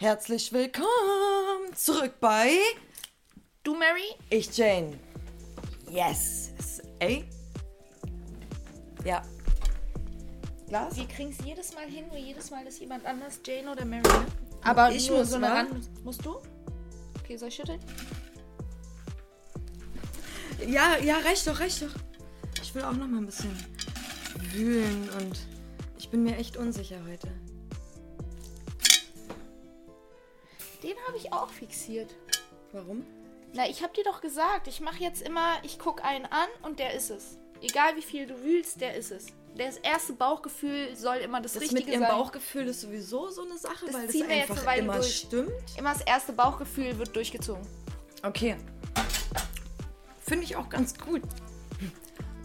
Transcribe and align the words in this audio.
Herzlich 0.00 0.50
willkommen 0.54 1.74
zurück 1.76 2.14
bei 2.20 2.52
Du, 3.62 3.74
Mary? 3.74 4.14
Ich 4.30 4.56
Jane. 4.56 4.98
Yes. 5.90 6.52
Ey. 7.00 7.28
Ja. 9.04 9.20
Glas? 10.68 10.96
Wir 10.96 11.06
kriegen 11.06 11.30
es 11.38 11.44
jedes 11.44 11.74
Mal 11.74 11.84
hin, 11.86 12.06
wo 12.08 12.16
jedes 12.16 12.50
Mal 12.50 12.66
ist 12.66 12.80
jemand 12.80 13.04
anders, 13.04 13.40
Jane 13.44 13.70
oder 13.70 13.84
Mary. 13.84 14.00
ne? 14.08 14.26
Aber 14.64 14.90
Ich 14.90 15.10
muss, 15.10 15.28
so 15.28 15.36
eine 15.36 15.46
wa? 15.48 15.52
Rand. 15.54 16.04
Musst 16.04 16.24
du? 16.24 16.38
Okay, 17.18 17.36
soll 17.36 17.48
ich 17.48 17.56
schütteln? 17.56 17.80
Ja, 20.66 20.96
ja, 20.98 21.18
reicht 21.18 21.46
doch, 21.46 21.60
reicht 21.60 21.82
doch. 21.82 21.90
Ich 22.62 22.74
will 22.74 22.82
auch 22.84 22.92
noch 22.92 23.06
mal 23.06 23.18
ein 23.18 23.26
bisschen 23.26 23.54
wühlen 24.54 25.10
und 25.20 25.38
ich 25.98 26.08
bin 26.08 26.22
mir 26.22 26.38
echt 26.38 26.56
unsicher 26.56 26.96
heute. 27.06 27.28
Den 30.82 30.96
habe 31.06 31.16
ich 31.16 31.32
auch 31.32 31.48
fixiert. 31.50 32.14
Warum? 32.72 33.04
Na, 33.52 33.68
ich 33.68 33.82
habe 33.82 33.92
dir 33.92 34.04
doch 34.04 34.20
gesagt, 34.20 34.68
ich 34.68 34.80
mache 34.80 35.02
jetzt 35.02 35.22
immer, 35.22 35.58
ich 35.62 35.78
gucke 35.78 36.04
einen 36.04 36.24
an 36.26 36.48
und 36.62 36.78
der 36.78 36.94
ist 36.94 37.10
es. 37.10 37.38
Egal 37.60 37.96
wie 37.96 38.02
viel 38.02 38.26
du 38.26 38.42
wühlst, 38.42 38.80
der 38.80 38.94
ist 38.94 39.10
es. 39.10 39.26
Das 39.56 39.76
erste 39.78 40.12
Bauchgefühl 40.12 40.94
soll 40.96 41.16
immer 41.16 41.40
das, 41.40 41.54
Das 41.54 41.62
Richtige 41.62 41.82
mit 41.82 41.92
ihrem 41.92 42.02
sein. 42.02 42.10
Bauchgefühl 42.12 42.68
ist 42.68 42.80
sowieso 42.82 43.28
so 43.30 43.42
eine 43.42 43.58
Sache, 43.58 43.86
Das 43.86 43.94
weil 43.94 44.06
das 44.06 44.22
einfach 44.22 44.66
eine 44.66 44.82
immer 44.82 44.94
durch. 44.96 45.16
stimmt. 45.16 45.50
Immer 45.76 45.92
das 45.92 46.02
erste 46.02 46.32
Bauchgefühl 46.32 46.96
wird 46.98 47.14
durchgezogen. 47.14 47.66
Okay. 48.22 48.56
Finde 50.24 50.44
ich 50.44 50.54
auch 50.54 50.68
ganz 50.68 50.96
gut. 50.96 51.22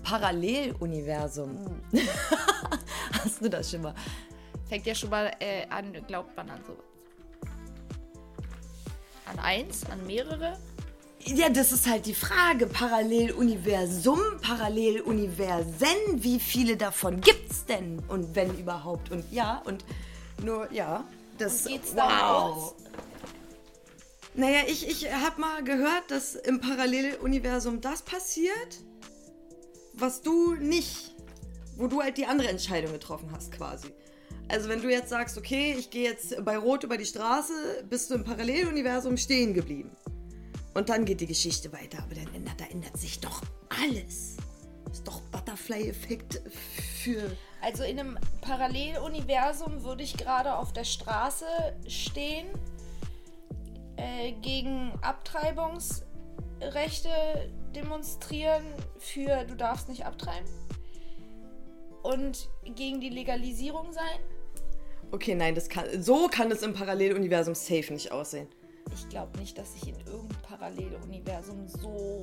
Paralleluniversum. 0.04 1.82
Hast 3.24 3.42
du 3.42 3.50
das 3.50 3.70
schon 3.70 3.82
mal? 3.84 3.94
Fängt 4.68 4.86
ja 4.88 4.96
schon 4.96 5.12
mal 5.12 5.32
äh, 5.40 5.68
an, 5.70 5.94
glaubt 6.08 6.36
man 6.36 6.50
an 6.50 6.64
sowas. 6.66 6.84
An 9.26 9.40
eins, 9.40 9.84
an 9.90 10.06
mehrere. 10.06 10.58
Ja, 11.20 11.50
das 11.50 11.72
ist 11.72 11.88
halt 11.88 12.06
die 12.06 12.14
Frage. 12.14 12.68
Paralleluniversum, 12.68 14.20
Paralleluniversen, 14.42 15.88
wie 16.18 16.40
viele 16.40 16.78
davon 16.78 17.20
gibt's 17.20 17.66
denn? 17.66 18.00
Und 18.08 18.36
wenn 18.36 18.56
überhaupt? 18.58 19.12
Und 19.12 19.26
ja, 19.32 19.62
und 19.66 19.84
nur, 20.44 20.72
ja. 20.72 21.04
Das, 21.38 21.66
Und 21.66 21.72
geht's 21.72 21.96
da 21.96 22.48
los? 22.50 22.76
Naja, 24.36 24.60
ich, 24.68 24.88
ich 24.88 25.12
habe 25.12 25.42
mal 25.42 25.64
gehört, 25.64 26.12
dass 26.12 26.36
im 26.36 26.62
Paralleluniversum 26.62 27.82
das 27.82 28.02
passiert, 28.02 28.82
was 29.94 30.22
du 30.22 30.56
nicht, 30.56 31.16
wo 31.78 31.88
du 31.88 32.02
halt 32.02 32.18
die 32.18 32.26
andere 32.26 32.50
Entscheidung 32.50 32.92
getroffen 32.92 33.30
hast 33.34 33.52
quasi. 33.52 33.88
Also 34.48 34.70
wenn 34.70 34.82
du 34.82 34.90
jetzt 34.90 35.10
sagst, 35.10 35.38
okay, 35.38 35.76
ich 35.78 35.90
gehe 35.90 36.10
jetzt 36.10 36.46
bei 36.46 36.58
Rot 36.58 36.84
über 36.84 36.98
die 36.98 37.06
Straße, 37.06 37.54
bist 37.90 38.12
du 38.12 38.16
im 38.16 38.24
Paralleluniversum 38.24 39.18
stehen 39.18 39.54
geblieben. 39.54 39.92
Und 40.74 40.90
dann 40.90 41.06
geht 41.06 41.22
die 41.22 41.28
Geschichte 41.28 41.72
weiter, 41.74 42.00
aber 42.04 42.16
dann 42.16 42.34
ändert, 42.34 42.60
da 42.60 42.66
ändert 42.66 42.98
sich 42.98 43.20
doch 43.20 43.42
alles. 43.82 44.38
Ist 44.92 45.08
doch 45.08 45.22
Butterfly-Effekt 45.32 46.42
für... 47.02 47.32
Also 47.62 47.84
in 47.84 48.00
einem 48.00 48.18
Paralleluniversum 48.42 49.84
würde 49.84 50.04
ich 50.04 50.18
gerade 50.18 50.56
auf 50.56 50.74
der 50.74 50.84
Straße 50.84 51.46
stehen, 51.88 52.48
äh, 53.96 54.34
gegen 54.42 54.92
Abtreibungsrechte 55.02 57.10
demonstrieren 57.76 58.64
für 59.00 59.46
du 59.46 59.56
darfst 59.56 59.90
nicht 59.90 60.06
abtreiben 60.06 60.48
und 62.06 62.50
gegen 62.64 63.02
die 63.02 63.10
Legalisierung 63.10 63.92
sein. 63.92 64.20
Okay, 65.12 65.36
nein, 65.36 65.56
das 65.56 65.70
kann, 65.70 65.86
so 66.02 66.28
kann 66.28 66.52
es 66.52 66.62
im 66.62 66.74
Paralleluniversum 66.74 67.56
safe 67.56 67.94
nicht 67.94 68.12
aussehen. 68.12 68.48
Ich 68.94 69.10
glaube 69.10 69.38
nicht, 69.40 69.58
dass 69.58 69.76
ich 69.76 69.88
in 69.88 70.00
irgendeinem 70.02 70.42
Paralleluniversum 70.44 71.68
so 71.68 72.22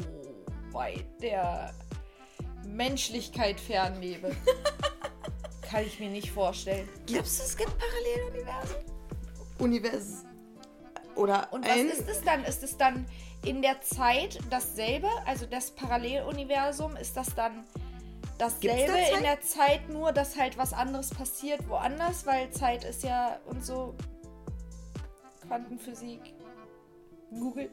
weit 0.71 1.05
der 1.21 1.75
Menschlichkeit 2.67 3.59
fernlebe. 3.59 4.35
Kann 5.63 5.85
ich 5.85 5.99
mir 5.99 6.11
nicht 6.11 6.31
vorstellen. 6.31 6.89
Glaubst 7.07 7.41
du, 7.41 7.45
es 7.45 7.57
gibt 7.57 7.73
Paralleluniversen? 7.79 8.77
Univers... 9.59 10.25
Oder 11.15 11.53
Und 11.53 11.67
was 11.67 11.77
ist 11.77 12.09
es 12.09 12.23
dann? 12.23 12.43
Ist 12.45 12.63
es 12.63 12.77
dann 12.79 13.07
in 13.45 13.61
der 13.61 13.81
Zeit 13.83 14.39
dasselbe? 14.49 15.09
Also 15.27 15.45
das 15.45 15.71
Paralleluniversum, 15.71 16.97
ist 16.97 17.17
das 17.17 17.35
dann 17.35 17.65
dasselbe 18.43 18.93
da 18.93 19.17
in 19.17 19.23
der 19.23 19.41
Zeit, 19.41 19.89
nur 19.89 20.13
dass 20.13 20.37
halt 20.37 20.59
was 20.59 20.73
anderes 20.73 21.11
passiert 21.11 21.69
woanders? 21.69 22.27
Weil 22.27 22.51
Zeit 22.51 22.85
ist 22.85 23.03
ja 23.03 23.39
und 23.47 23.65
so 23.65 23.95
Quantenphysik. 25.47 26.35
Google. 27.31 27.71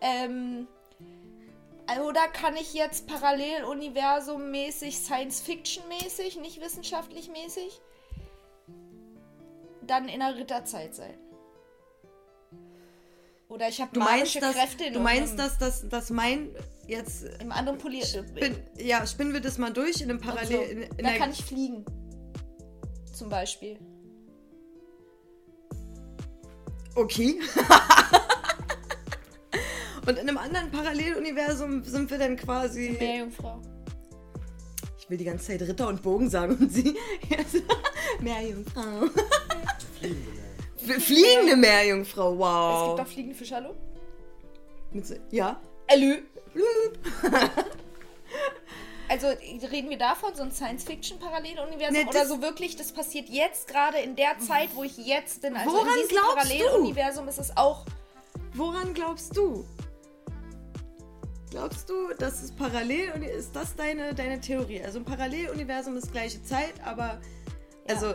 Ähm, 0.00 0.66
oder 2.06 2.28
kann 2.28 2.56
ich 2.56 2.72
jetzt 2.72 3.06
Paralleluniversum-mäßig, 3.08 4.96
Science-Fiction-mäßig, 4.96 6.40
nicht 6.40 6.60
wissenschaftlich-mäßig, 6.60 7.80
dann 9.82 10.08
in 10.08 10.20
der 10.20 10.36
Ritterzeit 10.36 10.94
sein? 10.94 11.18
Oder 13.48 13.68
ich 13.68 13.80
habe 13.80 13.92
Du 13.92 14.00
meinst, 14.00 14.16
magische 14.16 14.40
dass, 14.40 14.54
Kräfte 14.54 14.84
in 14.84 14.94
du 14.94 15.00
meinst 15.00 15.38
dass, 15.38 15.58
dass, 15.58 15.88
dass 15.88 16.10
mein 16.10 16.54
jetzt 16.86 17.24
im 17.40 17.52
anderen 17.52 17.78
Poli 17.78 18.02
spin, 18.04 18.56
ja 18.78 19.06
spinnen 19.06 19.32
wir 19.32 19.40
das 19.40 19.58
mal 19.58 19.72
durch 19.72 20.00
in 20.00 20.10
einem 20.10 20.18
so. 20.18 20.24
Parallel 20.26 20.60
in, 20.68 20.82
in 20.82 21.04
Da 21.04 21.14
kann 21.16 21.30
ich 21.30 21.44
fliegen. 21.44 21.84
Zum 23.12 23.28
Beispiel. 23.28 23.78
okay 26.96 27.38
und 30.06 30.18
in 30.18 30.28
einem 30.28 30.38
anderen 30.38 30.70
Paralleluniversum 30.70 31.82
sind 31.84 32.10
wir 32.10 32.18
dann 32.18 32.36
quasi 32.36 32.96
Meerjungfrau. 32.98 33.60
ich 34.98 35.08
will 35.10 35.18
die 35.18 35.24
ganze 35.24 35.46
Zeit 35.46 35.62
Ritter 35.62 35.88
und 35.88 36.02
Bogen 36.02 36.28
sagen 36.30 36.56
und 36.56 36.72
sie 36.72 36.96
Meerjungfrau 38.20 39.06
fliegende 41.00 41.56
Meerjungfrau 41.56 42.32
Es 42.32 42.38
wow 42.38 42.96
gibt 42.96 43.08
auch 43.08 43.12
fliegende 43.12 43.36
Fische, 43.36 43.54
hallo? 43.56 43.74
Mit 44.92 45.06
so- 45.06 45.14
ja 45.30 45.60
Hallo. 45.90 46.14
Also 49.06 49.28
reden 49.70 49.90
wir 49.90 49.98
davon, 49.98 50.34
so 50.34 50.42
ein 50.42 50.50
Science-Fiction-Paralleluniversum 50.50 51.92
Nee, 51.92 52.06
oder 52.08 52.26
so 52.26 52.40
wirklich, 52.40 52.74
das 52.76 52.90
passiert 52.92 53.28
jetzt 53.28 53.68
gerade 53.68 53.98
in 53.98 54.16
der 54.16 54.38
Zeit, 54.38 54.70
wo 54.74 54.82
ich 54.82 54.96
jetzt 54.96 55.42
bin. 55.42 55.54
Also 55.56 55.70
Woran 55.72 55.88
in 55.88 55.94
diesem 55.94 56.08
glaubst 56.08 56.30
du? 56.30 56.34
Paralleluniversum 56.56 57.28
ist 57.28 57.38
es 57.38 57.56
auch. 57.56 57.84
Woran 58.54 58.94
glaubst 58.94 59.36
du? 59.36 59.64
Glaubst 61.50 61.88
du, 61.88 62.14
dass 62.18 62.42
es 62.42 62.50
parallel 62.50 63.12
und 63.12 63.22
ist 63.22 63.54
das 63.54 63.76
deine, 63.76 64.14
deine 64.14 64.40
Theorie? 64.40 64.82
Also 64.82 64.98
ein 65.00 65.04
Paralleluniversum 65.04 65.96
ist 65.96 66.10
gleiche 66.10 66.42
Zeit, 66.42 66.74
aber 66.82 67.20
also 67.86 68.14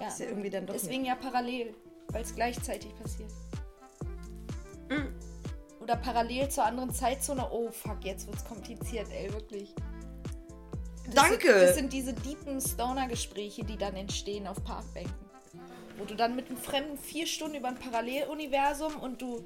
Ja. 0.00 0.06
ist 0.08 0.20
ja 0.20 0.26
irgendwie 0.26 0.48
dann 0.50 0.64
doch 0.64 0.74
Deswegen 0.74 1.04
ja 1.04 1.16
parallel, 1.16 1.74
weil 2.10 2.22
es 2.22 2.34
gleichzeitig 2.34 2.94
passiert. 2.94 3.30
Mm. 4.88 5.12
Oder 5.84 5.96
parallel 5.96 6.48
zur 6.48 6.64
anderen 6.64 6.94
Zeitzone. 6.94 7.46
Oh 7.52 7.70
fuck, 7.70 7.98
jetzt 8.04 8.26
wird's 8.26 8.42
kompliziert, 8.42 9.06
ey, 9.12 9.30
wirklich. 9.30 9.74
Das 11.04 11.14
Danke. 11.14 11.46
Sind, 11.46 11.62
das 11.62 11.74
sind 11.74 11.92
diese 11.92 12.14
deepen 12.14 12.58
Stoner-Gespräche, 12.58 13.64
die 13.64 13.76
dann 13.76 13.94
entstehen 13.94 14.46
auf 14.46 14.64
Parkbänken. 14.64 15.12
Wo 15.98 16.06
du 16.06 16.16
dann 16.16 16.36
mit 16.36 16.48
einem 16.48 16.56
Fremden 16.56 16.96
vier 16.96 17.26
Stunden 17.26 17.56
über 17.56 17.68
ein 17.68 17.74
Paralleluniversum 17.74 18.96
und 18.96 19.20
du 19.20 19.44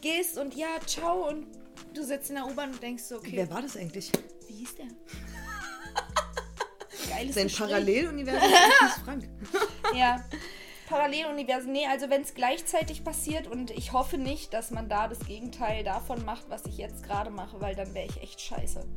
gehst 0.00 0.38
und 0.38 0.54
ja, 0.54 0.68
ciao 0.86 1.28
und 1.28 1.48
du 1.92 2.02
sitzt 2.02 2.30
in 2.30 2.36
der 2.36 2.46
U-Bahn 2.46 2.72
und 2.72 2.82
denkst 2.82 3.02
so, 3.02 3.18
okay, 3.18 3.32
Wer 3.34 3.50
war 3.50 3.60
das 3.60 3.76
eigentlich? 3.76 4.10
wie 4.48 4.54
hieß 4.54 4.76
der? 4.76 4.86
Geiles 7.14 7.34
Sein. 7.34 7.50
Paralleluniversum 7.50 8.42
ist 8.86 9.04
Frank. 9.04 9.28
Ja. 9.94 10.24
Paralleluniversen, 10.88 11.72
nee, 11.72 11.86
also 11.86 12.10
wenn 12.10 12.22
es 12.22 12.34
gleichzeitig 12.34 13.04
passiert 13.04 13.46
und 13.46 13.70
ich 13.70 13.92
hoffe 13.92 14.18
nicht, 14.18 14.52
dass 14.52 14.70
man 14.70 14.88
da 14.88 15.08
das 15.08 15.20
Gegenteil 15.20 15.82
davon 15.84 16.24
macht, 16.24 16.50
was 16.50 16.66
ich 16.66 16.76
jetzt 16.76 17.02
gerade 17.04 17.30
mache, 17.30 17.60
weil 17.60 17.74
dann 17.74 17.94
wäre 17.94 18.06
ich 18.06 18.22
echt 18.22 18.40
scheiße. 18.40 18.86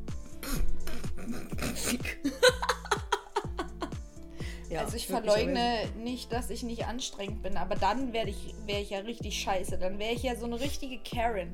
Ja, 4.70 4.82
also 4.82 4.98
ich 4.98 5.08
verleugne 5.08 5.88
nicht, 5.98 6.34
dass 6.34 6.50
ich 6.50 6.62
nicht 6.62 6.88
anstrengend 6.88 7.42
bin, 7.42 7.56
aber 7.56 7.76
dann 7.76 8.12
wäre 8.12 8.30
ich, 8.30 8.54
wär 8.66 8.82
ich 8.82 8.90
ja 8.90 9.00
richtig 9.00 9.40
scheiße. 9.40 9.78
Dann 9.78 9.98
wäre 9.98 10.14
ich 10.14 10.24
ja 10.24 10.36
so 10.36 10.46
eine 10.46 10.60
richtige 10.60 11.00
Karen. 11.00 11.54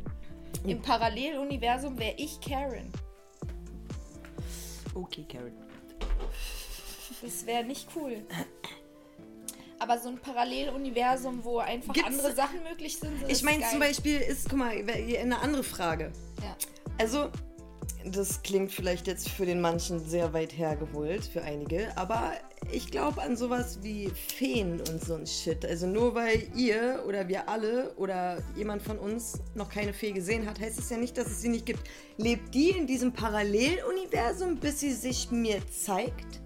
Im 0.65 0.81
Paralleluniversum 0.81 1.99
wäre 1.99 2.15
ich 2.17 2.41
Karen. 2.41 2.91
Okay, 4.95 5.25
Karen. 5.29 5.53
Das 7.21 7.45
wäre 7.45 7.63
nicht 7.63 7.87
cool. 7.95 8.25
Aber 9.83 9.99
so 9.99 10.07
ein 10.07 10.17
Paralleluniversum, 10.17 11.43
wo 11.43 11.57
einfach 11.59 11.93
Gibt's- 11.93 12.09
andere 12.09 12.33
Sachen 12.33 12.63
möglich 12.63 12.97
sind, 12.97 13.11
Ich 13.27 13.33
ist 13.33 13.43
meine 13.43 13.63
zum 13.69 13.79
Beispiel 13.79 14.17
ist, 14.19 14.47
guck 14.49 14.59
mal, 14.59 14.71
eine 14.71 15.39
andere 15.41 15.63
Frage. 15.63 16.13
Ja. 16.41 16.55
Also, 16.97 17.29
das 18.05 18.41
klingt 18.43 18.71
vielleicht 18.71 19.07
jetzt 19.07 19.27
für 19.27 19.45
den 19.45 19.59
manchen 19.59 19.99
sehr 19.99 20.31
weit 20.31 20.57
hergeholt, 20.57 21.25
für 21.25 21.41
einige, 21.41 21.97
aber 21.97 22.31
ich 22.71 22.91
glaube 22.91 23.21
an 23.21 23.35
sowas 23.35 23.79
wie 23.81 24.09
Feen 24.09 24.79
und 24.79 25.03
so 25.03 25.15
ein 25.15 25.27
Shit. 25.27 25.65
Also 25.65 25.85
nur 25.87 26.15
weil 26.15 26.47
ihr 26.55 27.03
oder 27.05 27.27
wir 27.27 27.49
alle 27.49 27.93
oder 27.95 28.37
jemand 28.55 28.81
von 28.83 28.97
uns 28.97 29.39
noch 29.53 29.69
keine 29.69 29.93
Fee 29.93 30.11
gesehen 30.13 30.49
hat, 30.49 30.59
heißt 30.61 30.79
es 30.79 30.89
ja 30.89 30.97
nicht, 30.97 31.17
dass 31.17 31.27
es 31.27 31.41
sie 31.41 31.49
nicht 31.49 31.65
gibt. 31.65 31.81
Lebt 32.17 32.53
die 32.55 32.69
in 32.69 32.87
diesem 32.87 33.11
Paralleluniversum, 33.11 34.57
bis 34.57 34.79
sie 34.79 34.93
sich 34.93 35.29
mir 35.31 35.61
zeigt? 35.69 36.41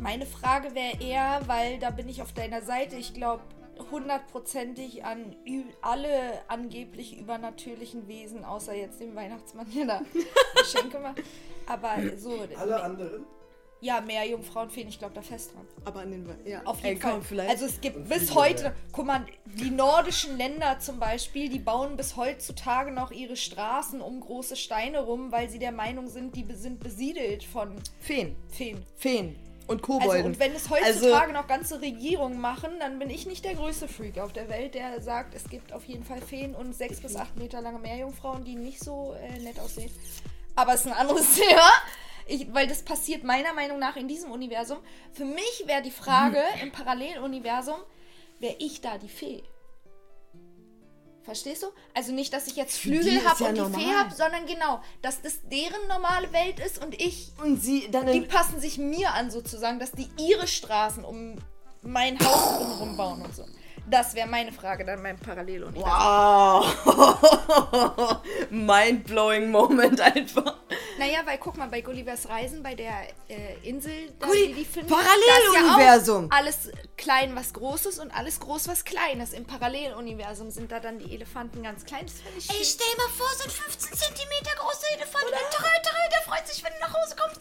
Meine 0.00 0.26
Frage 0.26 0.74
wäre 0.74 1.00
eher, 1.00 1.40
weil 1.46 1.78
da 1.78 1.90
bin 1.90 2.08
ich 2.08 2.22
auf 2.22 2.32
deiner 2.32 2.62
Seite. 2.62 2.96
Ich 2.96 3.14
glaube 3.14 3.42
hundertprozentig 3.90 5.04
an 5.04 5.36
alle 5.82 6.08
angeblich 6.48 7.18
übernatürlichen 7.18 8.08
Wesen, 8.08 8.44
außer 8.44 8.74
jetzt 8.74 9.00
dem 9.00 9.14
Weihnachtsmann, 9.14 9.66
der 9.74 9.86
da 9.86 10.00
Geschenke 10.58 10.98
macht. 10.98 11.22
Aber 11.66 11.96
so, 12.16 12.38
Alle 12.58 12.82
anderen? 12.82 13.26
ja, 13.80 14.00
mehr 14.00 14.26
Jungfrauenfeen, 14.26 14.88
ich 14.88 14.98
glaube 14.98 15.14
da 15.14 15.22
fest 15.22 15.52
dran. 15.54 15.66
Aber 15.84 16.00
an 16.00 16.10
den 16.10 16.26
ja, 16.46 16.62
Auf 16.64 16.82
ey, 16.82 16.90
jeden 16.90 17.00
komm, 17.02 17.10
Fall. 17.12 17.22
vielleicht. 17.22 17.50
Also 17.50 17.66
es 17.66 17.80
gibt 17.80 17.96
Und 17.96 18.08
bis 18.08 18.34
heute, 18.34 18.64
ja. 18.64 18.72
guck 18.92 19.06
mal, 19.06 19.26
die 19.44 19.70
nordischen 19.70 20.36
Länder 20.38 20.78
zum 20.78 20.98
Beispiel, 20.98 21.48
die 21.48 21.58
bauen 21.58 21.96
bis 21.96 22.16
heutzutage 22.16 22.90
noch 22.90 23.10
ihre 23.10 23.36
Straßen 23.36 24.00
um 24.00 24.20
große 24.20 24.56
Steine 24.56 25.00
rum, 25.04 25.32
weil 25.32 25.50
sie 25.50 25.58
der 25.58 25.72
Meinung 25.72 26.08
sind, 26.08 26.34
die 26.34 26.46
sind 26.54 26.80
besiedelt 26.80 27.44
von 27.44 27.76
Feen. 28.00 28.36
Feen. 28.48 28.82
Feen. 28.96 29.36
Und 29.66 29.82
Also, 29.82 29.98
Kobolden. 29.98 30.26
und 30.26 30.38
wenn 30.38 30.52
es 30.54 30.70
heutzutage 30.70 31.32
noch 31.32 31.48
ganze 31.48 31.80
Regierungen 31.80 32.40
machen, 32.40 32.70
dann 32.78 32.98
bin 32.98 33.10
ich 33.10 33.26
nicht 33.26 33.44
der 33.44 33.54
größte 33.54 33.88
Freak 33.88 34.18
auf 34.18 34.32
der 34.32 34.48
Welt, 34.48 34.74
der 34.74 35.00
sagt, 35.02 35.34
es 35.34 35.44
gibt 35.50 35.72
auf 35.72 35.84
jeden 35.86 36.04
Fall 36.04 36.20
Feen 36.20 36.54
und 36.54 36.72
sechs 36.74 37.00
bis 37.00 37.16
acht 37.16 37.36
Meter 37.36 37.60
lange 37.60 37.78
Meerjungfrauen, 37.80 38.44
die 38.44 38.54
nicht 38.54 38.78
so 38.80 39.14
äh, 39.20 39.38
nett 39.40 39.58
aussehen. 39.58 39.90
Aber 40.54 40.74
es 40.74 40.80
ist 40.80 40.86
ein 40.86 40.92
anderes 40.92 41.34
Thema. 41.36 41.68
Ich, 42.28 42.52
weil 42.52 42.66
das 42.66 42.82
passiert 42.82 43.22
meiner 43.24 43.52
Meinung 43.54 43.78
nach 43.78 43.96
in 43.96 44.08
diesem 44.08 44.30
Universum. 44.32 44.78
Für 45.12 45.24
mich 45.24 45.64
wäre 45.66 45.82
die 45.82 45.90
Frage 45.92 46.40
im 46.62 46.72
Paralleluniversum, 46.72 47.76
wäre 48.40 48.56
ich 48.58 48.80
da 48.80 48.98
die 48.98 49.08
Fee? 49.08 49.42
Verstehst 51.26 51.64
du? 51.64 51.66
Also 51.92 52.12
nicht, 52.12 52.32
dass 52.32 52.46
ich 52.46 52.54
jetzt 52.54 52.76
die 52.76 52.88
Flügel 52.88 53.24
habe 53.28 53.42
ja 53.42 53.48
und 53.48 53.56
die 53.56 53.60
normal. 53.60 53.80
Fee 53.80 53.94
habe, 53.94 54.14
sondern 54.14 54.46
genau, 54.46 54.80
dass 55.02 55.20
das 55.22 55.40
deren 55.42 55.88
normale 55.88 56.32
Welt 56.32 56.60
ist 56.60 56.82
und 56.84 56.94
ich 56.94 57.32
und 57.42 57.60
sie 57.60 57.90
dann 57.90 58.06
die 58.06 58.20
passen 58.20 58.60
sich 58.60 58.78
mir 58.78 59.12
an 59.12 59.32
sozusagen, 59.32 59.80
dass 59.80 59.90
die 59.90 60.08
ihre 60.18 60.46
Straßen 60.46 61.04
um 61.04 61.36
mein 61.82 62.16
Haus 62.20 62.58
drumherum 62.58 62.96
bauen 62.96 63.22
und 63.22 63.34
so. 63.34 63.44
Das 63.90 64.14
wäre 64.14 64.28
meine 64.28 64.52
Frage 64.52 64.84
dann 64.84 65.02
beim 65.02 65.18
Paralleluniversum. 65.18 65.90
Wow. 65.90 66.64
Mind-blowing 68.50 69.50
Moment 69.50 70.00
einfach. 70.00 70.58
Naja, 70.98 71.20
weil 71.26 71.38
guck 71.38 71.56
mal, 71.58 71.68
bei 71.68 71.80
Gullivers 71.82 72.28
Reisen, 72.28 72.62
bei 72.62 72.74
der 72.74 72.92
äh, 73.28 73.54
Insel, 73.62 74.12
da 74.18 74.26
Gulli- 74.26 74.48
die 74.48 74.54
die 74.54 74.64
finden, 74.64 74.88
Paralleluniversum. 74.88 76.28
ja 76.30 76.36
alles 76.38 76.70
klein 76.96 77.34
was 77.36 77.52
Großes 77.52 77.98
und 77.98 78.10
alles 78.16 78.40
groß 78.40 78.68
was 78.68 78.84
Kleines. 78.84 79.32
Im 79.32 79.44
Paralleluniversum 79.44 80.50
sind 80.50 80.72
da 80.72 80.80
dann 80.80 80.98
die 80.98 81.14
Elefanten 81.14 81.62
ganz 81.62 81.84
klein. 81.84 82.06
Das 82.06 82.14
finde 82.20 82.38
ich 82.38 82.46
schön. 82.46 82.56
stell 82.64 82.96
mal 82.96 83.08
vor, 83.12 83.26
so 83.36 83.44
ein 83.44 83.50
15 83.50 83.92
cm 83.92 84.56
großer 84.58 84.86
Elefant. 84.96 85.24
Der 85.30 86.22
freut 86.22 86.46
sich, 86.48 86.64
wenn 86.64 86.72
du 86.72 86.78
nach 86.80 86.94
Hause 86.94 87.14
kommst. 87.16 87.40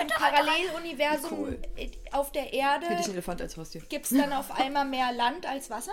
Im 0.00 0.08
Paralleluniversum 0.08 1.38
Cool. 1.38 1.62
äh, 1.76 1.90
auf 2.12 2.32
der 2.32 2.52
Erde 2.52 2.86
Hätte 2.86 3.00
ich 3.00 3.04
einen 3.06 3.14
Elefant 3.14 3.40
als 3.40 3.56
Haustier. 3.56 3.82
gibt 3.88 4.06
es 4.10 4.16
dann 4.18 4.32
auf 4.32 4.50
einmal 4.52 4.84
mehr 4.84 5.12
Land 5.12 5.46
als 5.46 5.70
Wasser. 5.70 5.92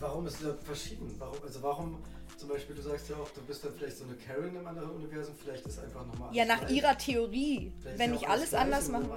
Warum 0.00 0.26
ist 0.26 0.38
das 0.42 0.56
verschieden? 0.64 1.14
Warum, 1.18 1.36
also 1.42 1.62
warum, 1.62 2.02
zum 2.44 2.52
Beispiel, 2.52 2.76
du 2.76 2.82
sagst 2.82 3.08
ja 3.08 3.16
auch, 3.16 3.30
du 3.30 3.40
bist 3.40 3.64
dann 3.64 3.72
vielleicht 3.74 3.96
so 3.96 4.04
eine 4.04 4.14
Karen 4.16 4.54
im 4.54 4.66
anderen 4.66 4.90
Universum, 4.90 5.34
vielleicht 5.42 5.64
ist 5.66 5.78
einfach 5.78 6.04
nochmal 6.04 6.28
Ja, 6.34 6.44
nach 6.44 6.68
ihrer 6.68 6.98
Theorie. 6.98 7.72
Vielleicht 7.80 7.98
Wenn 7.98 8.12
ich 8.12 8.22
ja 8.22 8.28
auch 8.28 8.32
alles 8.32 8.50
gleich 8.50 8.60
anders 8.60 8.88
mache. 8.88 9.08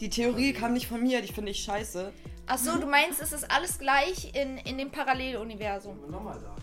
Die 0.00 0.08
Theorie 0.08 0.54
kam 0.54 0.72
nicht 0.72 0.86
von 0.86 1.02
mir, 1.02 1.20
die 1.20 1.32
finde 1.32 1.50
ich 1.50 1.62
scheiße. 1.62 2.10
Ach 2.46 2.58
so, 2.58 2.78
du 2.78 2.86
meinst, 2.86 3.20
es 3.20 3.32
ist 3.32 3.50
alles 3.50 3.78
gleich 3.78 4.34
in, 4.34 4.56
in 4.58 4.78
dem 4.78 4.90
Paralleluniversum. 4.90 6.10
Nochmal 6.10 6.40
da. 6.40 6.56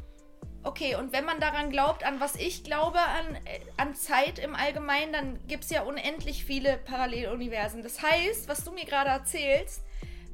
Okay, 0.63 0.95
und 0.95 1.13
wenn 1.13 1.24
man 1.24 1.39
daran 1.39 1.69
glaubt, 1.69 2.04
an 2.04 2.19
was 2.19 2.36
ich 2.36 2.63
glaube, 2.63 3.00
an, 3.00 3.36
äh, 3.45 3.60
an 3.77 3.94
Zeit 3.94 4.39
im 4.39 4.56
Allgemeinen, 4.56 5.13
dann 5.13 5.48
gibt 5.48 5.65
es 5.65 5.69
ja 5.69 5.83
unendlich 5.83 6.44
viele 6.44 6.77
Paralleluniversen. 6.77 7.83
Das 7.83 8.01
heißt, 8.01 8.48
was 8.48 8.63
du 8.63 8.72
mir 8.72 8.86
gerade 8.86 9.10
erzählst, 9.10 9.83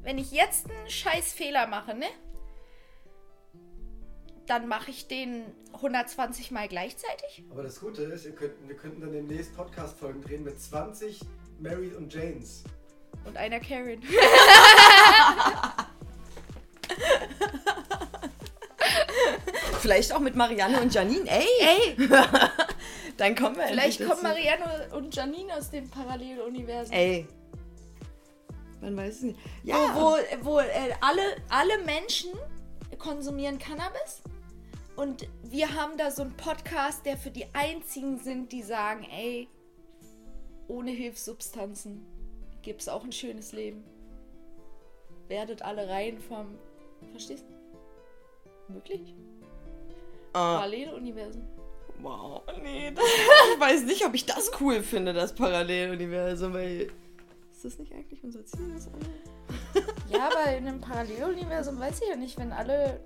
wenn 0.02 0.18
ich 0.18 0.32
jetzt 0.32 0.70
einen 0.70 0.88
scheiß 0.88 1.32
Fehler 1.32 1.66
mache, 1.66 1.94
ne? 1.94 2.06
Dann 4.46 4.68
mache 4.68 4.90
ich 4.90 5.08
den 5.08 5.44
120 5.74 6.52
Mal 6.52 6.68
gleichzeitig? 6.68 7.42
Aber 7.50 7.64
das 7.64 7.80
Gute 7.80 8.02
ist, 8.02 8.24
könnt, 8.36 8.54
wir 8.66 8.76
könnten 8.76 9.00
dann 9.00 9.12
demnächst 9.12 9.56
Podcast-Folgen 9.56 10.22
drehen 10.22 10.44
mit 10.44 10.60
20 10.60 11.20
Mary 11.58 11.92
und 11.94 12.12
Janes. 12.12 12.62
Und 13.24 13.36
einer 13.36 13.58
Karen. 13.60 14.00
Vielleicht 19.80 20.12
auch 20.12 20.20
mit 20.20 20.36
Marianne 20.36 20.80
und 20.80 20.92
Janine. 20.94 21.28
Ey, 21.28 21.46
Ey, 21.60 21.96
dann 23.16 23.34
kommen 23.34 23.56
wir 23.56 23.66
vielleicht 23.68 24.04
kommen. 24.04 24.22
Marianne 24.22 24.88
und 24.92 25.14
Janine 25.14 25.54
aus 25.56 25.70
dem 25.70 25.88
Paralleluniversum. 25.88 26.92
Ey. 26.92 27.26
Man 28.80 28.96
weiß 28.96 29.14
es 29.14 29.22
nicht. 29.22 29.38
Ja, 29.62 29.94
wo, 29.94 30.00
wo, 30.00 30.16
wo 30.42 30.58
äh, 30.60 30.92
alle, 31.00 31.22
alle 31.48 31.78
Menschen 31.84 32.30
konsumieren 32.98 33.58
Cannabis. 33.58 34.22
Und 34.96 35.28
wir 35.42 35.74
haben 35.74 35.98
da 35.98 36.10
so 36.10 36.22
einen 36.22 36.36
Podcast, 36.36 37.04
der 37.04 37.18
für 37.18 37.30
die 37.30 37.46
einzigen 37.52 38.18
sind, 38.18 38.50
die 38.50 38.62
sagen, 38.62 39.06
ey, 39.10 39.46
ohne 40.68 40.90
Hilfssubstanzen 40.90 42.04
gibt 42.62 42.80
es 42.80 42.88
auch 42.88 43.04
ein 43.04 43.12
schönes 43.12 43.52
Leben. 43.52 43.84
Werdet 45.28 45.62
alle 45.62 45.88
rein 45.88 46.18
vom. 46.18 46.58
Verstehst 47.12 47.44
du? 47.48 48.74
Wirklich? 48.74 49.14
Ah, 50.32 50.56
Paralleluniversum. 50.56 51.42
wow. 52.00 52.42
Nee, 52.62 52.90
das, 52.90 53.04
ich 53.54 53.60
weiß 53.60 53.84
nicht, 53.84 54.04
ob 54.04 54.14
ich 54.14 54.26
das 54.26 54.50
cool 54.60 54.82
finde, 54.82 55.12
das 55.12 55.34
Paralleluniversum, 55.34 56.54
weil. 56.54 56.90
Ist 57.52 57.64
das 57.64 57.78
nicht 57.78 57.92
eigentlich 57.92 58.22
unser 58.24 58.44
Ziel? 58.44 58.74
Ja, 60.08 60.28
aber 60.28 60.56
in 60.56 60.66
einem 60.66 60.80
Paralleluniversum 60.80 61.78
weiß 61.78 62.00
ich 62.02 62.08
ja 62.08 62.16
nicht, 62.16 62.38
wenn 62.38 62.52
alle. 62.52 63.00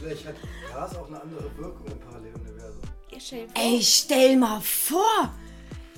Vielleicht 0.00 0.26
hat 0.26 0.34
Gras 0.72 0.96
auch 0.96 1.06
eine 1.08 1.20
andere 1.20 1.56
Wirkung 1.58 1.86
im 1.86 1.98
Paralleluniversum. 2.00 2.82
Ihr 3.10 3.20
stellt 3.20 3.52
vor, 3.52 3.62
Ey, 3.62 3.82
stell 3.82 4.36
mal 4.36 4.60
vor! 4.60 5.34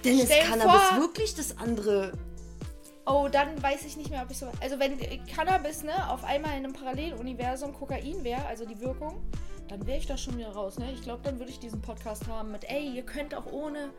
Denn 0.04 0.18
ist 0.18 0.26
Stell 0.32 0.42
Cannabis 0.44 0.82
vor- 0.88 0.98
wirklich 0.98 1.34
das 1.34 1.56
andere? 1.58 2.12
Oh, 3.06 3.28
dann 3.30 3.60
weiß 3.62 3.84
ich 3.84 3.96
nicht 3.96 4.10
mehr, 4.10 4.22
ob 4.22 4.30
ich 4.30 4.38
so. 4.38 4.50
Also, 4.60 4.78
wenn 4.78 4.98
Cannabis, 5.26 5.82
ne, 5.82 6.08
auf 6.10 6.24
einmal 6.24 6.52
in 6.52 6.64
einem 6.64 6.72
Paralleluniversum 6.72 7.72
Kokain 7.74 8.22
wäre, 8.24 8.44
also 8.46 8.64
die 8.64 8.80
Wirkung, 8.80 9.22
dann 9.68 9.86
wäre 9.86 9.98
ich 9.98 10.06
da 10.06 10.16
schon 10.16 10.36
wieder 10.36 10.50
raus, 10.52 10.78
ne? 10.78 10.92
Ich 10.92 11.02
glaube, 11.02 11.20
dann 11.24 11.38
würde 11.38 11.50
ich 11.50 11.58
diesen 11.60 11.80
Podcast 11.80 12.26
haben 12.28 12.50
mit, 12.52 12.64
ey, 12.68 12.90
ihr 12.94 13.02
könnt 13.04 13.34
auch 13.34 13.46
ohne. 13.46 13.90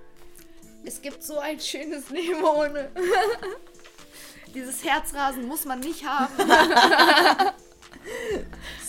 Es 0.85 1.01
gibt 1.01 1.23
so 1.23 1.39
ein 1.39 1.59
schönes 1.59 2.09
Leben 2.09 2.43
ohne. 2.43 2.91
Dieses 4.53 4.83
Herzrasen 4.83 5.47
muss 5.47 5.63
man 5.65 5.79
nicht 5.79 6.05
haben. 6.05 6.33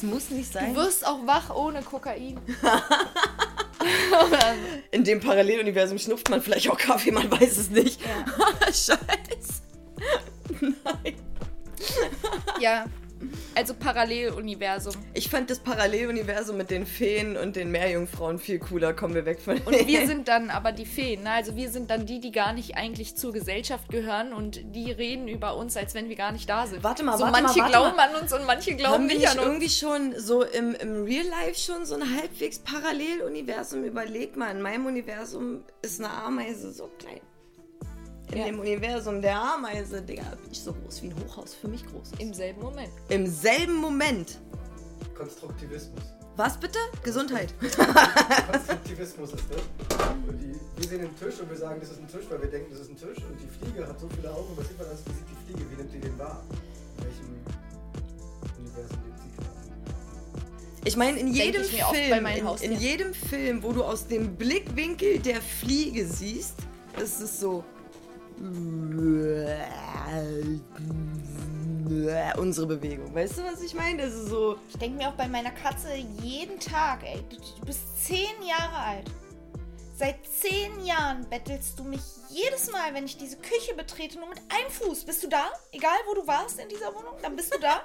Muss 0.04 0.30
nicht 0.30 0.54
Du 0.54 0.58
sein. 0.58 0.75
wirst 0.76 1.06
auch 1.06 1.26
wach 1.26 1.50
ohne 1.54 1.82
Kokain. 1.82 2.38
In 4.90 5.04
dem 5.04 5.20
Paralleluniversum 5.20 5.99
schnupft 5.99 6.30
man 6.30 6.40
vielleicht 6.40 6.70
auch 6.70 6.78
Kaffee, 6.78 7.11
man 7.11 7.30
weiß 7.30 7.58
es 7.58 7.70
nicht. 7.70 8.00
Ja. 8.00 8.25
Scheiße. 8.66 8.96
Nein. 10.84 11.14
ja. 12.61 12.87
Also 13.54 13.75
Paralleluniversum. 13.75 14.94
Ich 15.14 15.28
fand 15.28 15.50
das 15.50 15.61
Paralleluniversum 15.61 16.56
mit 16.56 16.71
den 16.71 16.87
Feen 16.87 17.37
und 17.37 17.56
den 17.56 17.71
Meerjungfrauen 17.71 18.38
viel 18.38 18.59
cooler. 18.59 18.92
Kommen 18.92 19.14
wir 19.14 19.25
weg 19.25 19.40
von 19.40 19.59
Und 19.59 19.87
wir 19.87 20.06
sind 20.06 20.28
dann 20.28 20.50
aber 20.50 20.73
die 20.73 20.87
Feen, 20.87 21.23
ne? 21.23 21.30
Also 21.30 21.56
wir 21.56 21.71
sind 21.71 21.90
dann 21.90 22.06
die, 22.06 22.21
die 22.21 22.33
gar 22.33 22.52
nicht 22.52 22.76
eigentlich 22.76 23.16
zur 23.16 23.33
Gesellschaft 23.33 23.88
gehören 23.88 24.33
und 24.33 24.61
die 24.75 24.90
reden 24.90 25.28
über 25.28 25.56
uns, 25.56 25.76
als 25.76 25.94
wenn 25.94 26.09
wir 26.09 26.16
gar 26.16 26.33
nicht 26.33 26.49
da 26.49 26.66
sind. 26.66 26.83
Warte 26.83 27.02
mal, 27.04 27.16
so 27.16 27.25
warte 27.25 27.33
mal, 27.33 27.42
manche 27.42 27.61
warte 27.61 27.73
glauben 27.73 27.97
mal. 27.97 28.09
an 28.09 28.23
uns 28.23 28.33
und 28.33 28.47
manche 28.47 28.75
glauben 28.75 28.94
Haben 28.94 29.06
nicht 29.06 29.28
an 29.28 29.38
uns. 29.38 29.47
irgendwie 29.47 29.68
schon 29.71 30.14
so 30.18 30.42
im, 30.42 30.75
im 30.75 31.04
Real 31.04 31.26
Life 31.26 31.61
schon 31.61 31.85
so 31.87 31.94
ein 31.94 32.16
halbwegs 32.16 32.59
Paralleluniversum? 32.59 33.85
Überleg 33.85 34.37
mal, 34.37 34.50
in 34.50 34.62
meinem 34.62 34.87
Universum 34.87 35.64
ist 35.83 36.00
eine 36.00 36.11
Ameise 36.11 36.73
so 36.73 36.90
klein. 36.99 37.21
In 38.34 38.40
Ja. 38.40 38.46
dem 38.46 38.58
Universum 38.58 39.22
der 39.22 39.40
Ameise, 39.40 40.02
Digga, 40.02 40.24
bin 40.42 40.50
ich 40.50 40.60
so 40.60 40.72
groß 40.72 41.02
wie 41.02 41.06
ein 41.06 41.14
Hochhaus 41.24 41.54
für 41.54 41.68
mich 41.68 41.86
groß. 41.86 42.10
ist. 42.12 42.20
Im 42.20 42.34
selben 42.34 42.60
Moment. 42.62 42.90
Im 43.08 43.26
selben 43.28 43.74
Moment. 43.76 44.38
Konstruktivismus. 45.16 46.02
Was 46.36 46.58
bitte? 46.58 46.78
Gesundheit. 47.04 47.54
Konstruktivismus 47.60 49.34
ist 49.34 49.44
das. 49.50 50.08
Und 50.26 50.36
die, 50.40 50.52
wir 50.80 50.88
sehen 50.88 51.02
den 51.02 51.16
Tisch 51.16 51.38
und 51.40 51.48
wir 51.48 51.56
sagen, 51.56 51.78
das 51.80 51.92
ist 51.92 52.00
ein 52.00 52.08
Tisch, 52.08 52.24
weil 52.28 52.42
wir 52.42 52.48
denken, 52.50 52.72
das 52.72 52.80
ist 52.80 52.90
ein 52.90 52.96
Tisch. 52.96 53.18
Und 53.24 53.38
die 53.40 53.46
Fliege 53.46 53.86
hat 53.86 54.00
so 54.00 54.08
viele 54.16 54.32
Augen, 54.32 54.48
was 54.56 54.66
sieht 54.66 54.78
man 54.78 54.88
das? 54.88 54.98
Wie 55.06 55.12
sieht 55.12 55.26
die 55.30 55.52
Fliege? 55.52 55.70
Wie 55.70 55.76
nimmt 55.76 55.94
die 55.94 56.00
den 56.00 56.18
wahr? 56.18 56.42
In 56.98 57.04
welchem 57.04 57.34
Ich 60.86 60.96
meine, 60.96 61.18
in 61.20 61.26
Denk 61.32 61.36
jedem 61.36 61.62
ich 61.62 61.72
mir 61.72 61.84
oft 61.86 61.94
Film, 61.94 62.10
bei 62.10 62.20
meinen 62.20 62.46
in, 62.62 62.72
in 62.72 62.80
jedem 62.80 63.14
Film, 63.14 63.62
wo 63.62 63.72
du 63.72 63.84
aus 63.84 64.06
dem 64.08 64.34
Blickwinkel 64.36 65.18
der 65.20 65.40
Fliege 65.40 66.04
siehst, 66.06 66.56
ist 67.02 67.20
es 67.20 67.38
so 67.40 67.64
unsere 72.36 72.66
Bewegung. 72.66 73.14
Weißt 73.14 73.38
du, 73.38 73.42
was 73.44 73.62
ich 73.62 73.74
meine? 73.74 74.02
Das 74.02 74.14
ist 74.14 74.28
so 74.28 74.56
Ich 74.68 74.78
denke 74.78 74.98
mir 74.98 75.08
auch 75.08 75.14
bei 75.14 75.28
meiner 75.28 75.50
Katze 75.50 75.94
jeden 76.22 76.58
Tag, 76.60 77.02
ey, 77.04 77.22
du, 77.28 77.36
du 77.36 77.66
bist 77.66 78.04
zehn 78.04 78.42
Jahre 78.46 78.76
alt. 78.76 79.10
Seit 79.96 80.16
zehn 80.26 80.84
Jahren 80.84 81.28
bettelst 81.30 81.78
du 81.78 81.84
mich 81.84 82.00
jedes 82.28 82.70
Mal, 82.70 82.92
wenn 82.94 83.04
ich 83.04 83.16
diese 83.16 83.36
Küche 83.36 83.74
betrete, 83.76 84.18
nur 84.18 84.28
mit 84.28 84.38
einem 84.48 84.70
Fuß. 84.70 85.04
Bist 85.04 85.22
du 85.22 85.28
da? 85.28 85.52
Egal, 85.70 85.96
wo 86.08 86.14
du 86.14 86.26
warst 86.26 86.58
in 86.58 86.68
dieser 86.68 86.92
Wohnung, 86.94 87.14
dann 87.22 87.36
bist 87.36 87.54
du 87.54 87.60
da. 87.60 87.82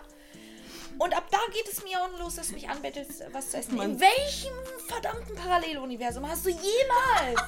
Und 0.97 1.15
ab 1.15 1.27
da 1.31 1.37
geht 1.53 1.71
es 1.71 1.83
mir 1.83 2.01
auch 2.01 2.19
los, 2.19 2.35
dass 2.35 2.47
du 2.47 2.55
mich 2.55 2.67
anbettelst, 2.67 3.23
was 3.31 3.51
zu 3.51 3.57
essen. 3.57 3.75
Mann. 3.75 3.91
In 3.91 3.99
welchem 3.99 4.53
verdammten 4.87 5.35
Paralleluniversum 5.35 6.27
hast 6.27 6.45
du 6.45 6.49
jemals 6.49 7.39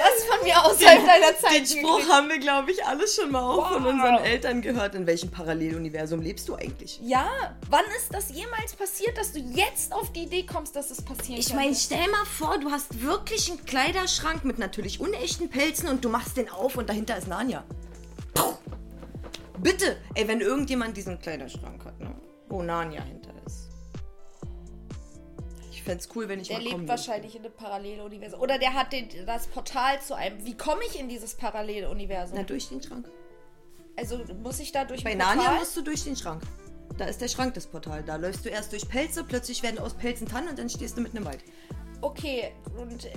was 0.00 0.24
von 0.24 0.44
mir 0.44 0.64
außerhalb 0.64 1.06
deiner 1.06 1.36
Zeit 1.38 1.52
Den 1.60 1.66
Spruch 1.66 1.96
gekriegt? 1.98 2.12
haben 2.12 2.28
wir, 2.28 2.38
glaube 2.38 2.70
ich, 2.72 2.84
alles 2.84 3.14
schon 3.16 3.30
mal 3.30 3.42
auch 3.42 3.72
von 3.72 3.84
Wow. 3.84 3.92
unseren 3.92 4.18
Eltern 4.24 4.62
gehört. 4.62 4.94
In 4.94 5.06
welchem 5.06 5.30
Paralleluniversum 5.30 6.20
lebst 6.20 6.48
du 6.48 6.54
eigentlich? 6.56 7.00
Ja, 7.02 7.26
wann 7.70 7.84
ist 7.96 8.12
das 8.12 8.30
jemals 8.30 8.74
passiert, 8.74 9.16
dass 9.18 9.32
du 9.32 9.38
jetzt 9.40 9.92
auf 9.92 10.12
die 10.12 10.22
Idee 10.24 10.44
kommst, 10.44 10.74
dass 10.76 10.90
es 10.90 11.02
passieren 11.02 11.38
Ich 11.40 11.52
meine, 11.54 11.74
stell 11.74 12.06
mal 12.10 12.24
vor, 12.24 12.58
du 12.58 12.70
hast 12.70 13.02
wirklich 13.02 13.50
einen 13.50 13.64
Kleiderschrank 13.64 14.44
mit 14.44 14.58
natürlich 14.58 15.00
unechten 15.00 15.48
Pelzen 15.50 15.88
und 15.88 16.04
du 16.04 16.08
machst 16.08 16.36
den 16.36 16.48
auf 16.50 16.76
und 16.76 16.88
dahinter 16.88 17.16
ist 17.16 17.28
Narnia. 17.28 17.64
Puh. 18.34 18.54
Bitte, 19.58 19.96
ey, 20.14 20.26
wenn 20.28 20.40
irgendjemand 20.40 20.96
diesen 20.96 21.18
Kleiderschrank 21.20 21.84
hat, 21.84 21.98
ne? 22.00 22.14
Wo 22.48 22.62
Narnia 22.62 23.02
hinter 23.02 23.30
ist. 23.46 23.63
Ich 25.84 25.90
fänd's 25.90 26.08
cool, 26.16 26.26
wenn 26.30 26.40
ich 26.40 26.48
Der 26.48 26.56
mal 26.56 26.62
lebt 26.62 26.74
kommen 26.76 26.88
wahrscheinlich 26.88 27.36
in 27.36 27.44
einem 27.44 27.52
Paralleluniversum. 27.52 28.40
Oder 28.40 28.58
der 28.58 28.72
hat 28.72 28.90
den, 28.94 29.06
das 29.26 29.46
Portal 29.48 30.00
zu 30.00 30.14
einem. 30.14 30.42
Wie 30.46 30.56
komme 30.56 30.80
ich 30.88 30.98
in 30.98 31.10
dieses. 31.10 31.34
Paralleluniversum? 31.34 32.38
Na, 32.38 32.42
durch 32.42 32.70
den 32.70 32.82
Schrank. 32.82 33.06
Also 33.94 34.18
muss 34.42 34.60
ich 34.60 34.72
da 34.72 34.86
durch 34.86 35.04
Bei 35.04 35.14
Narnia 35.14 35.52
musst 35.58 35.76
du 35.76 35.82
durch 35.82 36.04
den 36.04 36.16
Schrank. 36.16 36.42
Da 36.96 37.04
ist 37.04 37.20
der 37.20 37.28
Schrank, 37.28 37.52
das 37.52 37.66
Portal. 37.66 38.02
Da 38.02 38.16
läufst 38.16 38.46
du 38.46 38.48
erst 38.48 38.72
durch 38.72 38.88
Pelze, 38.88 39.24
plötzlich 39.24 39.62
werden 39.62 39.78
aus 39.78 39.92
Pelzen 39.92 40.26
Tannen 40.26 40.48
und 40.48 40.58
dann 40.58 40.70
stehst 40.70 40.96
du 40.96 41.02
mitten 41.02 41.18
im 41.18 41.26
Wald. 41.26 41.44
Okay, 42.00 42.52
und 42.78 43.04
äh, 43.04 43.12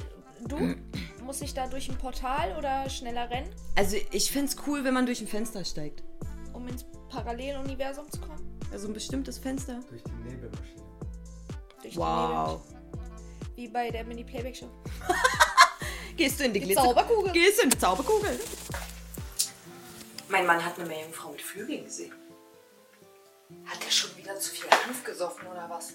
du? 0.50 0.76
muss 1.24 1.42
ich 1.42 1.54
da 1.54 1.68
durch 1.68 1.88
ein 1.90 1.98
Portal 1.98 2.54
oder 2.58 2.90
schneller 2.90 3.30
rennen, 3.30 3.50
Also, 3.76 3.96
ich 4.12 4.30
find's 4.30 4.58
cool, 4.68 4.84
wenn 4.84 4.94
man 4.94 5.06
durch 5.06 5.22
ein 5.22 5.28
Fenster 5.28 5.64
steigt. 5.64 6.04
um 6.54 6.68
ins 6.68 6.86
Paralleluniversum 7.10 8.12
zu 8.12 8.20
kommen? 8.20 8.60
Also 8.74 8.88
ein 8.90 8.94
bestimmtes 8.94 9.38
Fenster. 9.38 9.80
Durch 9.90 10.04
die 10.04 10.12
Nebelmaschine. 10.12 10.37
Durch 11.88 11.94
die 11.96 12.00
Wow. 12.00 12.62
Nebel- 12.62 13.56
Wie 13.56 13.68
bei 13.68 13.90
der 13.90 14.04
Mini-Playback-Show. 14.04 14.70
Gehst 16.18 16.40
du 16.40 16.46
in 16.46 16.54
die, 16.54 16.60
Die 16.60 16.66
Glitzer 16.66 16.84
Zauberkugel. 16.84 17.32
Gehst 17.32 17.60
du 17.60 17.64
in 17.64 17.70
die 17.70 17.78
Zauberkugel? 17.78 18.40
Mein 20.30 20.46
Mann 20.46 20.64
hat 20.64 20.78
eine 20.78 20.88
Meerjungfrau 20.88 21.32
mit 21.32 21.42
Flügeln 21.42 21.86
gesehen. 21.86 22.14
Hat 23.66 23.84
er 23.84 23.92
schon 23.92 24.16
wieder 24.18 24.38
zu 24.40 24.52
viel 24.52 24.70
Hanf 24.70 25.04
gesoffen 25.04 25.48
oder 25.48 25.70
was? 25.70 25.94